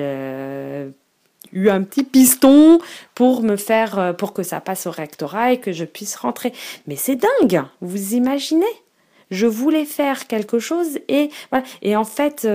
eu 1.52 1.68
un 1.68 1.82
petit 1.82 2.04
piston 2.04 2.78
pour 3.14 3.42
me 3.42 3.56
faire 3.56 4.16
pour 4.16 4.32
que 4.32 4.42
ça 4.42 4.60
passe 4.60 4.86
au 4.86 4.90
rectorat 4.90 5.52
et 5.52 5.60
que 5.60 5.72
je 5.72 5.84
puisse 5.84 6.16
rentrer. 6.16 6.52
Mais 6.86 6.96
c'est 6.96 7.16
dingue 7.16 7.62
vous 7.80 8.14
imaginez? 8.14 8.64
Je 9.30 9.46
voulais 9.46 9.86
faire 9.86 10.26
quelque 10.26 10.58
chose 10.58 10.98
et 11.08 11.30
et 11.82 11.96
en 11.96 12.04
fait 12.04 12.46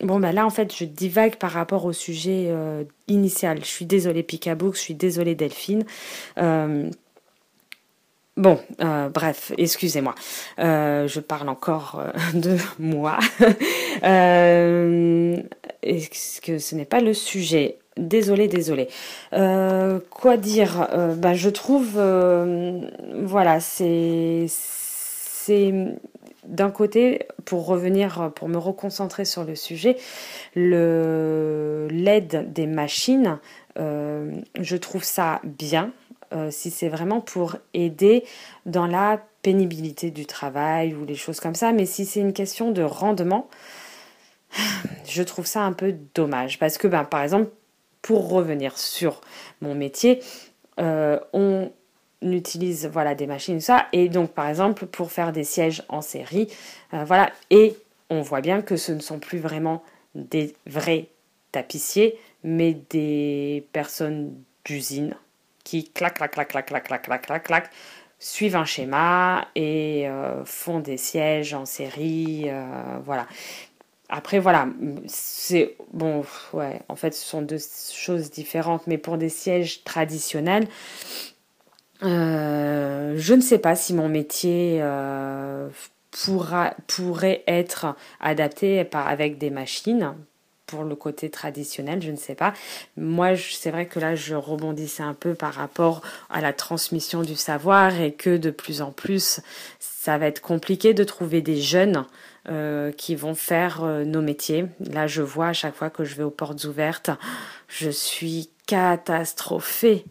Bon, 0.00 0.20
bah 0.20 0.30
là, 0.30 0.46
en 0.46 0.50
fait, 0.50 0.72
je 0.74 0.84
divague 0.84 1.36
par 1.36 1.50
rapport 1.50 1.84
au 1.84 1.92
sujet 1.92 2.46
euh, 2.48 2.84
initial. 3.08 3.58
Je 3.60 3.66
suis 3.66 3.84
désolée, 3.84 4.22
Picabook, 4.22 4.76
je 4.76 4.80
suis 4.80 4.94
désolée, 4.94 5.34
Delphine. 5.34 5.84
Euh, 6.38 6.88
bon, 8.36 8.60
euh, 8.80 9.08
bref, 9.08 9.52
excusez-moi. 9.58 10.14
je 10.58 11.20
parle 11.20 11.48
encore 11.48 12.00
de 12.34 12.56
moi. 12.78 13.18
Est-ce 15.82 16.40
que 16.42 16.58
ce 16.58 16.76
n'est 16.76 16.84
pas 16.84 17.00
le 17.00 17.12
sujet? 17.12 17.78
Désolée, 17.96 18.46
désolée. 18.46 18.88
quoi 20.10 20.36
dire? 20.36 20.88
Bah, 21.16 21.34
Je 21.34 21.50
trouve, 21.50 22.00
voilà, 23.24 23.58
c'est 23.58 24.46
d'un 26.48 26.70
côté, 26.70 27.26
pour 27.44 27.66
revenir, 27.66 28.32
pour 28.34 28.48
me 28.48 28.58
reconcentrer 28.58 29.24
sur 29.24 29.44
le 29.44 29.54
sujet, 29.54 29.96
l'aide 30.56 32.52
des 32.52 32.66
machines, 32.66 33.38
euh, 33.78 34.32
je 34.58 34.76
trouve 34.76 35.04
ça 35.04 35.40
bien 35.44 35.92
euh, 36.32 36.50
si 36.50 36.70
c'est 36.70 36.88
vraiment 36.88 37.20
pour 37.20 37.56
aider 37.72 38.24
dans 38.66 38.86
la 38.86 39.22
pénibilité 39.42 40.10
du 40.10 40.26
travail 40.26 40.94
ou 40.94 41.04
les 41.04 41.14
choses 41.14 41.40
comme 41.40 41.54
ça, 41.54 41.72
mais 41.72 41.86
si 41.86 42.04
c'est 42.04 42.20
une 42.20 42.32
question 42.32 42.70
de 42.70 42.82
rendement, 42.82 43.48
je 45.06 45.22
trouve 45.22 45.46
ça 45.46 45.62
un 45.62 45.72
peu 45.72 45.94
dommage. 46.14 46.58
Parce 46.58 46.76
que, 46.76 46.88
ben, 46.88 47.04
par 47.04 47.22
exemple, 47.22 47.50
pour 48.02 48.30
revenir 48.30 48.76
sur 48.78 49.20
mon 49.60 49.74
métier, 49.74 50.20
euh, 50.80 51.18
on 51.32 51.72
utilise 52.22 52.86
voilà 52.86 53.14
des 53.14 53.26
machines 53.26 53.60
ça. 53.60 53.86
Et 53.92 54.08
donc 54.08 54.32
par 54.32 54.48
exemple 54.48 54.86
pour 54.86 55.12
faire 55.12 55.32
des 55.32 55.44
sièges 55.44 55.82
en 55.88 56.02
série 56.02 56.48
euh, 56.94 57.04
voilà. 57.04 57.30
Et 57.50 57.76
on 58.10 58.22
voit 58.22 58.40
bien 58.40 58.62
que 58.62 58.76
ce 58.76 58.92
ne 58.92 59.00
sont 59.00 59.18
plus 59.18 59.38
vraiment 59.38 59.82
des 60.14 60.54
vrais 60.66 61.08
tapissiers 61.52 62.18
mais 62.44 62.74
des 62.90 63.66
personnes 63.72 64.34
d'usine 64.64 65.14
qui 65.64 65.90
clac 65.90 66.14
clac 66.14 66.32
clac 66.32 66.48
clac 66.48 66.66
clac 66.66 66.84
clac 66.84 67.02
clac 67.02 67.22
clac 67.26 67.42
clac 67.44 67.70
suivent 68.18 68.56
un 68.56 68.64
schéma 68.64 69.46
et 69.54 70.08
euh, 70.08 70.44
font 70.44 70.80
des 70.80 70.96
sièges 70.96 71.54
en 71.54 71.66
série 71.66 72.44
euh, 72.46 72.98
voilà. 73.04 73.26
Après 74.08 74.38
voilà 74.38 74.68
c'est 75.06 75.76
bon 75.92 76.24
ouais 76.54 76.80
en 76.88 76.96
fait 76.96 77.14
ce 77.14 77.24
sont 77.24 77.42
deux 77.42 77.58
choses 77.92 78.30
différentes 78.30 78.86
mais 78.86 78.98
pour 78.98 79.18
des 79.18 79.28
sièges 79.28 79.84
traditionnels 79.84 80.66
euh, 82.02 83.14
je 83.16 83.34
ne 83.34 83.40
sais 83.40 83.58
pas 83.58 83.74
si 83.74 83.94
mon 83.94 84.08
métier 84.08 84.78
euh, 84.80 85.68
pourra, 86.10 86.74
pourrait 86.86 87.42
être 87.46 87.94
adapté 88.20 88.84
par, 88.84 89.08
avec 89.08 89.38
des 89.38 89.50
machines 89.50 90.14
pour 90.66 90.84
le 90.84 90.94
côté 90.94 91.30
traditionnel, 91.30 92.02
je 92.02 92.10
ne 92.10 92.16
sais 92.16 92.34
pas. 92.34 92.52
Moi, 92.98 93.36
c'est 93.36 93.70
vrai 93.70 93.86
que 93.86 93.98
là, 93.98 94.14
je 94.14 94.34
rebondissais 94.34 95.02
un 95.02 95.14
peu 95.14 95.34
par 95.34 95.54
rapport 95.54 96.02
à 96.28 96.42
la 96.42 96.52
transmission 96.52 97.22
du 97.22 97.36
savoir 97.36 97.98
et 97.98 98.12
que 98.12 98.36
de 98.36 98.50
plus 98.50 98.82
en 98.82 98.92
plus, 98.92 99.40
ça 99.80 100.18
va 100.18 100.26
être 100.26 100.42
compliqué 100.42 100.92
de 100.92 101.04
trouver 101.04 101.40
des 101.40 101.58
jeunes 101.58 102.04
euh, 102.50 102.92
qui 102.92 103.14
vont 103.14 103.34
faire 103.34 103.82
nos 103.82 104.20
métiers. 104.20 104.66
Là, 104.80 105.06
je 105.06 105.22
vois 105.22 105.48
à 105.48 105.52
chaque 105.54 105.74
fois 105.74 105.88
que 105.88 106.04
je 106.04 106.14
vais 106.14 106.22
aux 106.22 106.30
portes 106.30 106.62
ouvertes, 106.64 107.10
je 107.68 107.88
suis 107.88 108.50
catastrophée 108.66 110.04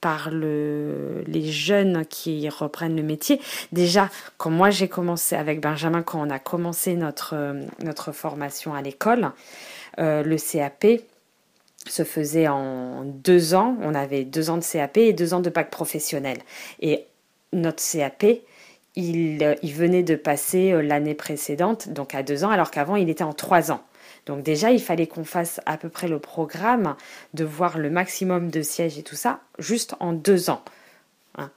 par 0.00 0.30
le, 0.30 1.22
les 1.26 1.50
jeunes 1.50 2.04
qui 2.06 2.48
reprennent 2.48 2.96
le 2.96 3.02
métier. 3.02 3.40
Déjà, 3.72 4.08
quand 4.38 4.50
moi 4.50 4.70
j'ai 4.70 4.88
commencé 4.88 5.36
avec 5.36 5.60
Benjamin, 5.60 6.02
quand 6.02 6.26
on 6.26 6.30
a 6.30 6.38
commencé 6.38 6.94
notre, 6.94 7.34
euh, 7.34 7.62
notre 7.82 8.12
formation 8.12 8.74
à 8.74 8.82
l'école, 8.82 9.32
euh, 9.98 10.22
le 10.22 10.36
CAP 10.36 11.02
se 11.86 12.04
faisait 12.04 12.48
en 12.48 13.04
deux 13.04 13.54
ans. 13.54 13.76
On 13.82 13.94
avait 13.94 14.24
deux 14.24 14.50
ans 14.50 14.56
de 14.58 14.64
CAP 14.64 14.96
et 14.98 15.12
deux 15.12 15.34
ans 15.34 15.40
de 15.40 15.50
bac 15.50 15.70
professionnel. 15.70 16.38
Et 16.80 17.04
notre 17.52 17.82
CAP, 17.82 18.24
il, 18.96 19.42
euh, 19.42 19.54
il 19.62 19.74
venait 19.74 20.02
de 20.02 20.14
passer 20.14 20.80
l'année 20.82 21.14
précédente, 21.14 21.88
donc 21.90 22.14
à 22.14 22.22
deux 22.22 22.44
ans, 22.44 22.50
alors 22.50 22.70
qu'avant 22.70 22.96
il 22.96 23.10
était 23.10 23.24
en 23.24 23.32
trois 23.32 23.70
ans. 23.70 23.82
Donc 24.30 24.44
déjà, 24.44 24.70
il 24.70 24.80
fallait 24.80 25.08
qu'on 25.08 25.24
fasse 25.24 25.60
à 25.66 25.76
peu 25.76 25.88
près 25.88 26.06
le 26.06 26.20
programme 26.20 26.94
de 27.34 27.42
voir 27.42 27.78
le 27.78 27.90
maximum 27.90 28.48
de 28.48 28.62
sièges 28.62 28.96
et 28.96 29.02
tout 29.02 29.16
ça, 29.16 29.40
juste 29.58 29.96
en 29.98 30.12
deux 30.12 30.50
ans. 30.50 30.62
Hein. 31.36 31.50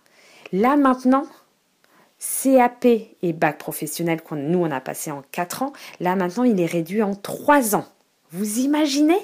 Là 0.51 0.75
maintenant, 0.75 1.27
CAP 2.17 2.85
et 2.85 3.33
bac 3.33 3.59
professionnel 3.59 4.23
qu'on 4.23 4.37
nous 4.37 4.57
on 4.57 4.71
a 4.71 4.81
passé 4.81 5.11
en 5.11 5.23
quatre 5.31 5.61
ans, 5.61 5.71
là 5.99 6.15
maintenant 6.15 6.45
il 6.45 6.59
est 6.59 6.65
réduit 6.65 7.03
en 7.03 7.13
trois 7.13 7.75
ans. 7.75 7.85
Vous 8.31 8.57
imaginez 8.57 9.19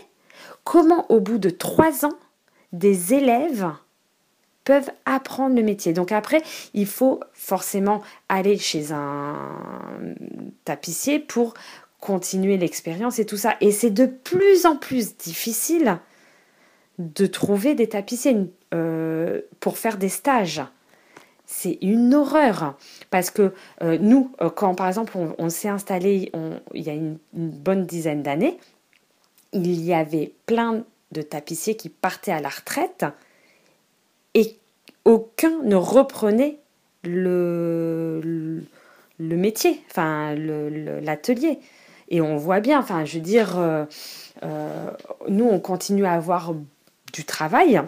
comment 0.63 1.10
au 1.10 1.20
bout 1.20 1.39
de 1.39 1.50
trois 1.50 2.06
ans, 2.06 2.20
des 2.72 3.15
élèves 3.15 3.68
peuvent 4.63 4.91
apprendre 5.06 5.56
le 5.56 5.63
métier? 5.63 5.91
Donc 5.94 6.12
après, 6.12 6.44
il 6.75 6.86
faut 6.86 7.20
forcément 7.34 8.03
aller 8.27 8.60
chez 8.60 8.91
un 8.91 9.34
tapissier 10.65 11.18
pour 11.18 11.56
continuer 12.00 12.58
l'expérience 12.58 13.20
et 13.20 13.25
tout 13.25 13.38
ça. 13.38 13.56
Et 13.62 13.72
c'est 13.72 13.89
de 13.89 14.06
plus 14.06 14.65
en 14.65 14.75
plus 14.75 15.18
difficile 15.18 16.00
de 17.00 17.25
trouver 17.25 17.75
des 17.75 17.88
tapissiers 17.88 18.38
euh, 18.74 19.41
pour 19.60 19.77
faire 19.77 19.98
des 19.98 20.10
stages. 20.10 20.62
C'est 21.46 21.79
une 21.82 22.13
horreur 22.13 22.77
parce 23.10 23.32
que 23.32 23.53
euh, 23.82 23.98
nous, 24.00 24.32
euh, 24.41 24.50
quand 24.50 24.75
par 24.75 24.88
exemple 24.88 25.18
on, 25.38 25.50
s'est 25.50 25.70
installé 25.70 26.32
il 26.74 26.84
y 26.84 26.89
a 26.89 26.94
une, 26.94 27.18
bonne 27.34 27.86
dizaine 27.86 28.22
d'années, 28.22 28.60
il 29.53 29.82
y 29.84 29.94
avait 29.94 30.34
plein 30.46 30.84
de 31.12 31.22
tapissiers 31.24 31.75
qui 31.75 31.89
partaient 31.89 32.32
à 32.32 32.39
la 32.39 32.50
retraite 32.50 33.06
et 34.35 34.57
aucun 35.05 35.64
ne 35.64 35.75
reprenait 35.75 36.59
le, 37.03 38.62
le, 39.18 39.35
métier, 39.38 39.81
enfin 39.90 40.35
l'atelier. 40.35 41.59
Et 42.09 42.22
on 42.22 42.37
voit 42.37 42.59
bien, 42.59 42.79
enfin, 42.79 43.05
je 43.05 43.15
veux 43.15 43.24
dire, 43.24 43.57
euh, 43.57 43.85
euh, 44.43 44.91
nous, 45.27 45.45
on 45.45 45.59
continue 45.59 46.05
à 46.05 46.13
avoir 46.13 46.53
du 47.13 47.24
travail 47.24 47.81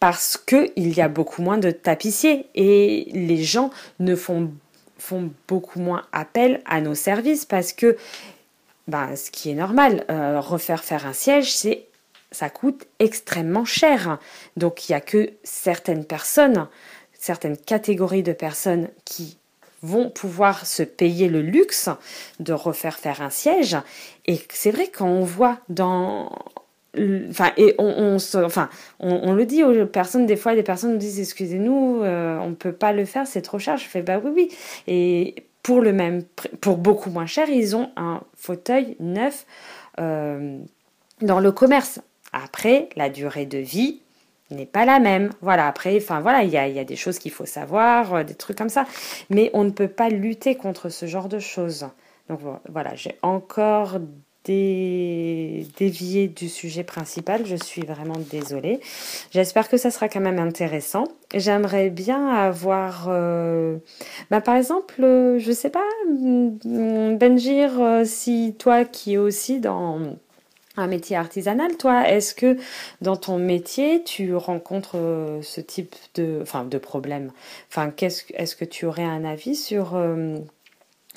parce 0.00 0.36
qu'il 0.36 0.70
y 0.76 1.00
a 1.00 1.08
beaucoup 1.08 1.42
moins 1.42 1.58
de 1.58 1.70
tapissiers 1.70 2.46
et 2.54 3.08
les 3.12 3.42
gens 3.42 3.70
ne 4.00 4.14
font, 4.14 4.52
font 4.98 5.30
beaucoup 5.48 5.80
moins 5.80 6.02
appel 6.12 6.62
à 6.66 6.82
nos 6.82 6.94
services 6.94 7.46
parce 7.46 7.72
que, 7.72 7.96
ben, 8.86 9.16
ce 9.16 9.30
qui 9.30 9.50
est 9.50 9.54
normal, 9.54 10.04
euh, 10.10 10.40
refaire 10.40 10.84
faire 10.84 11.06
un 11.06 11.14
siège, 11.14 11.54
c'est 11.54 11.86
ça 12.34 12.50
coûte 12.50 12.86
extrêmement 12.98 13.64
cher. 13.64 14.18
Donc 14.56 14.88
il 14.88 14.92
n'y 14.92 14.96
a 14.96 15.00
que 15.00 15.30
certaines 15.42 16.04
personnes, 16.04 16.68
certaines 17.18 17.56
catégories 17.56 18.24
de 18.24 18.32
personnes 18.32 18.88
qui 19.04 19.38
vont 19.84 20.08
pouvoir 20.08 20.66
se 20.66 20.82
payer 20.82 21.28
le 21.28 21.42
luxe 21.42 21.90
de 22.40 22.52
refaire 22.52 22.98
faire 22.98 23.20
un 23.20 23.30
siège. 23.30 23.76
Et 24.26 24.40
c'est 24.50 24.70
vrai 24.70 24.88
quand 24.88 25.06
on 25.06 25.24
voit 25.24 25.58
dans 25.68 26.30
enfin 27.28 27.50
et 27.56 27.74
on, 27.78 28.16
enfin 28.36 28.68
on, 29.00 29.32
le 29.32 29.46
dit 29.46 29.64
aux 29.64 29.86
personnes 29.86 30.26
des 30.26 30.36
fois 30.36 30.54
des 30.54 30.62
personnes 30.62 30.92
nous 30.92 30.98
disent 30.98 31.18
excusez-nous 31.18 32.02
euh, 32.02 32.38
on 32.38 32.54
peut 32.54 32.72
pas 32.72 32.92
le 32.92 33.04
faire 33.04 33.26
c'est 33.26 33.42
trop 33.42 33.58
cher. 33.58 33.76
Je 33.76 33.84
fais 33.84 34.02
bah 34.02 34.20
oui 34.24 34.30
oui. 34.34 34.48
Et 34.86 35.44
pour 35.62 35.80
le 35.80 35.92
même 35.92 36.22
pour 36.60 36.78
beaucoup 36.78 37.10
moins 37.10 37.26
cher 37.26 37.48
ils 37.48 37.76
ont 37.76 37.90
un 37.96 38.22
fauteuil 38.36 38.96
neuf 39.00 39.46
euh, 40.00 40.58
dans 41.20 41.40
le 41.40 41.52
commerce. 41.52 42.00
Après 42.32 42.88
la 42.96 43.10
durée 43.10 43.46
de 43.46 43.58
vie 43.58 44.00
n'est 44.50 44.66
pas 44.66 44.84
la 44.84 44.98
même. 44.98 45.30
Voilà, 45.40 45.66
après, 45.66 45.96
enfin 45.96 46.20
voilà, 46.20 46.42
il 46.42 46.50
y 46.50 46.56
a, 46.56 46.68
y 46.68 46.78
a, 46.78 46.84
des 46.84 46.96
choses 46.96 47.18
qu'il 47.18 47.32
faut 47.32 47.46
savoir, 47.46 48.14
euh, 48.14 48.24
des 48.24 48.34
trucs 48.34 48.58
comme 48.58 48.68
ça. 48.68 48.86
Mais 49.30 49.50
on 49.54 49.64
ne 49.64 49.70
peut 49.70 49.88
pas 49.88 50.08
lutter 50.08 50.54
contre 50.54 50.88
ce 50.88 51.06
genre 51.06 51.28
de 51.28 51.38
choses. 51.38 51.86
Donc 52.28 52.40
voilà, 52.68 52.94
j'ai 52.94 53.16
encore 53.22 53.98
dévié 54.44 56.28
du 56.28 56.48
sujet 56.50 56.84
principal. 56.84 57.46
Je 57.46 57.56
suis 57.56 57.82
vraiment 57.82 58.16
désolée. 58.30 58.80
J'espère 59.30 59.68
que 59.70 59.76
ça 59.78 59.90
sera 59.90 60.08
quand 60.08 60.20
même 60.20 60.38
intéressant. 60.38 61.04
J'aimerais 61.34 61.88
bien 61.90 62.28
avoir, 62.28 63.06
euh, 63.08 63.78
bah, 64.30 64.42
par 64.42 64.56
exemple, 64.56 65.02
euh, 65.02 65.38
je 65.38 65.52
sais 65.52 65.70
pas, 65.70 65.84
Benjir, 66.08 68.02
si 68.04 68.54
toi 68.58 68.84
qui 68.84 69.14
es 69.14 69.18
aussi 69.18 69.60
dans 69.60 70.16
un 70.76 70.86
métier 70.86 71.16
artisanal, 71.16 71.76
toi, 71.76 72.08
est-ce 72.08 72.34
que 72.34 72.56
dans 73.00 73.16
ton 73.16 73.38
métier, 73.38 74.02
tu 74.02 74.34
rencontres 74.34 74.96
euh, 74.96 75.42
ce 75.42 75.60
type 75.60 75.94
de, 76.14 76.40
enfin, 76.42 76.64
de 76.64 76.78
problème? 76.78 77.30
Enfin, 77.70 77.90
qu'est-ce, 77.90 78.24
est-ce 78.34 78.56
que 78.56 78.64
tu 78.64 78.86
aurais 78.86 79.04
un 79.04 79.24
avis 79.24 79.54
sur 79.54 79.94
euh, 79.94 80.38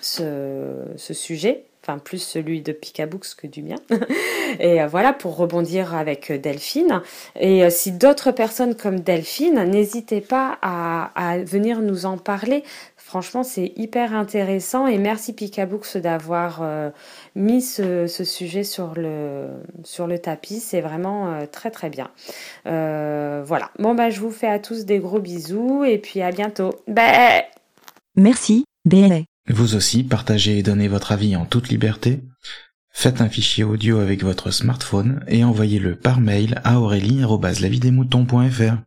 ce, 0.01 1.13
sujet? 1.13 1.66
Enfin, 1.87 1.99
plus 1.99 2.21
celui 2.21 2.61
de 2.61 2.73
Picabooks 2.73 3.35
que 3.37 3.47
du 3.47 3.63
mien. 3.63 3.77
Et 4.59 4.81
euh, 4.81 4.87
voilà, 4.87 5.13
pour 5.13 5.37
rebondir 5.37 5.95
avec 5.95 6.31
Delphine. 6.31 7.01
Et 7.39 7.69
si 7.69 7.93
d'autres 7.93 8.31
personnes 8.31 8.75
comme 8.75 8.99
Delphine, 8.99 9.63
n'hésitez 9.63 10.21
pas 10.21 10.57
à, 10.61 11.37
venir 11.45 11.81
nous 11.81 12.05
en 12.05 12.17
parler. 12.17 12.63
Franchement, 13.07 13.43
c'est 13.43 13.71
hyper 13.77 14.13
intéressant 14.13 14.85
et 14.85 14.97
merci 14.97 15.31
Picabooks 15.31 15.95
d'avoir 15.95 16.59
euh, 16.61 16.89
mis 17.35 17.61
ce, 17.61 18.05
sujet 18.05 18.63
sur 18.63 18.95
le, 18.95 20.17
tapis. 20.21 20.59
C'est 20.59 20.81
vraiment 20.81 21.31
euh, 21.31 21.45
très 21.49 21.71
très 21.71 21.89
bien. 21.89 22.09
Euh, 22.65 23.43
voilà. 23.45 23.71
Bon, 23.79 23.95
bah, 23.95 24.09
je 24.09 24.19
vous 24.19 24.29
fais 24.29 24.49
à 24.49 24.59
tous 24.59 24.83
des 24.83 24.99
gros 24.99 25.19
bisous 25.19 25.85
et 25.85 25.99
puis 25.99 26.21
à 26.21 26.31
bientôt. 26.31 26.71
Bah 26.89 27.43
merci, 28.17 28.65
BLA. 28.83 29.21
Vous 29.49 29.75
aussi, 29.75 30.03
partagez 30.03 30.57
et 30.59 30.63
donnez 30.63 30.87
votre 30.87 31.11
avis 31.11 31.35
en 31.35 31.45
toute 31.45 31.69
liberté. 31.69 32.21
Faites 32.91 33.21
un 33.21 33.29
fichier 33.29 33.63
audio 33.63 33.99
avec 33.99 34.23
votre 34.23 34.49
smartphone 34.51 35.23
et 35.27 35.43
envoyez-le 35.43 35.95
par 35.95 36.19
mail 36.19 36.59
à 36.63 36.79
aurélie.lavidemouton.fr. 36.79 38.77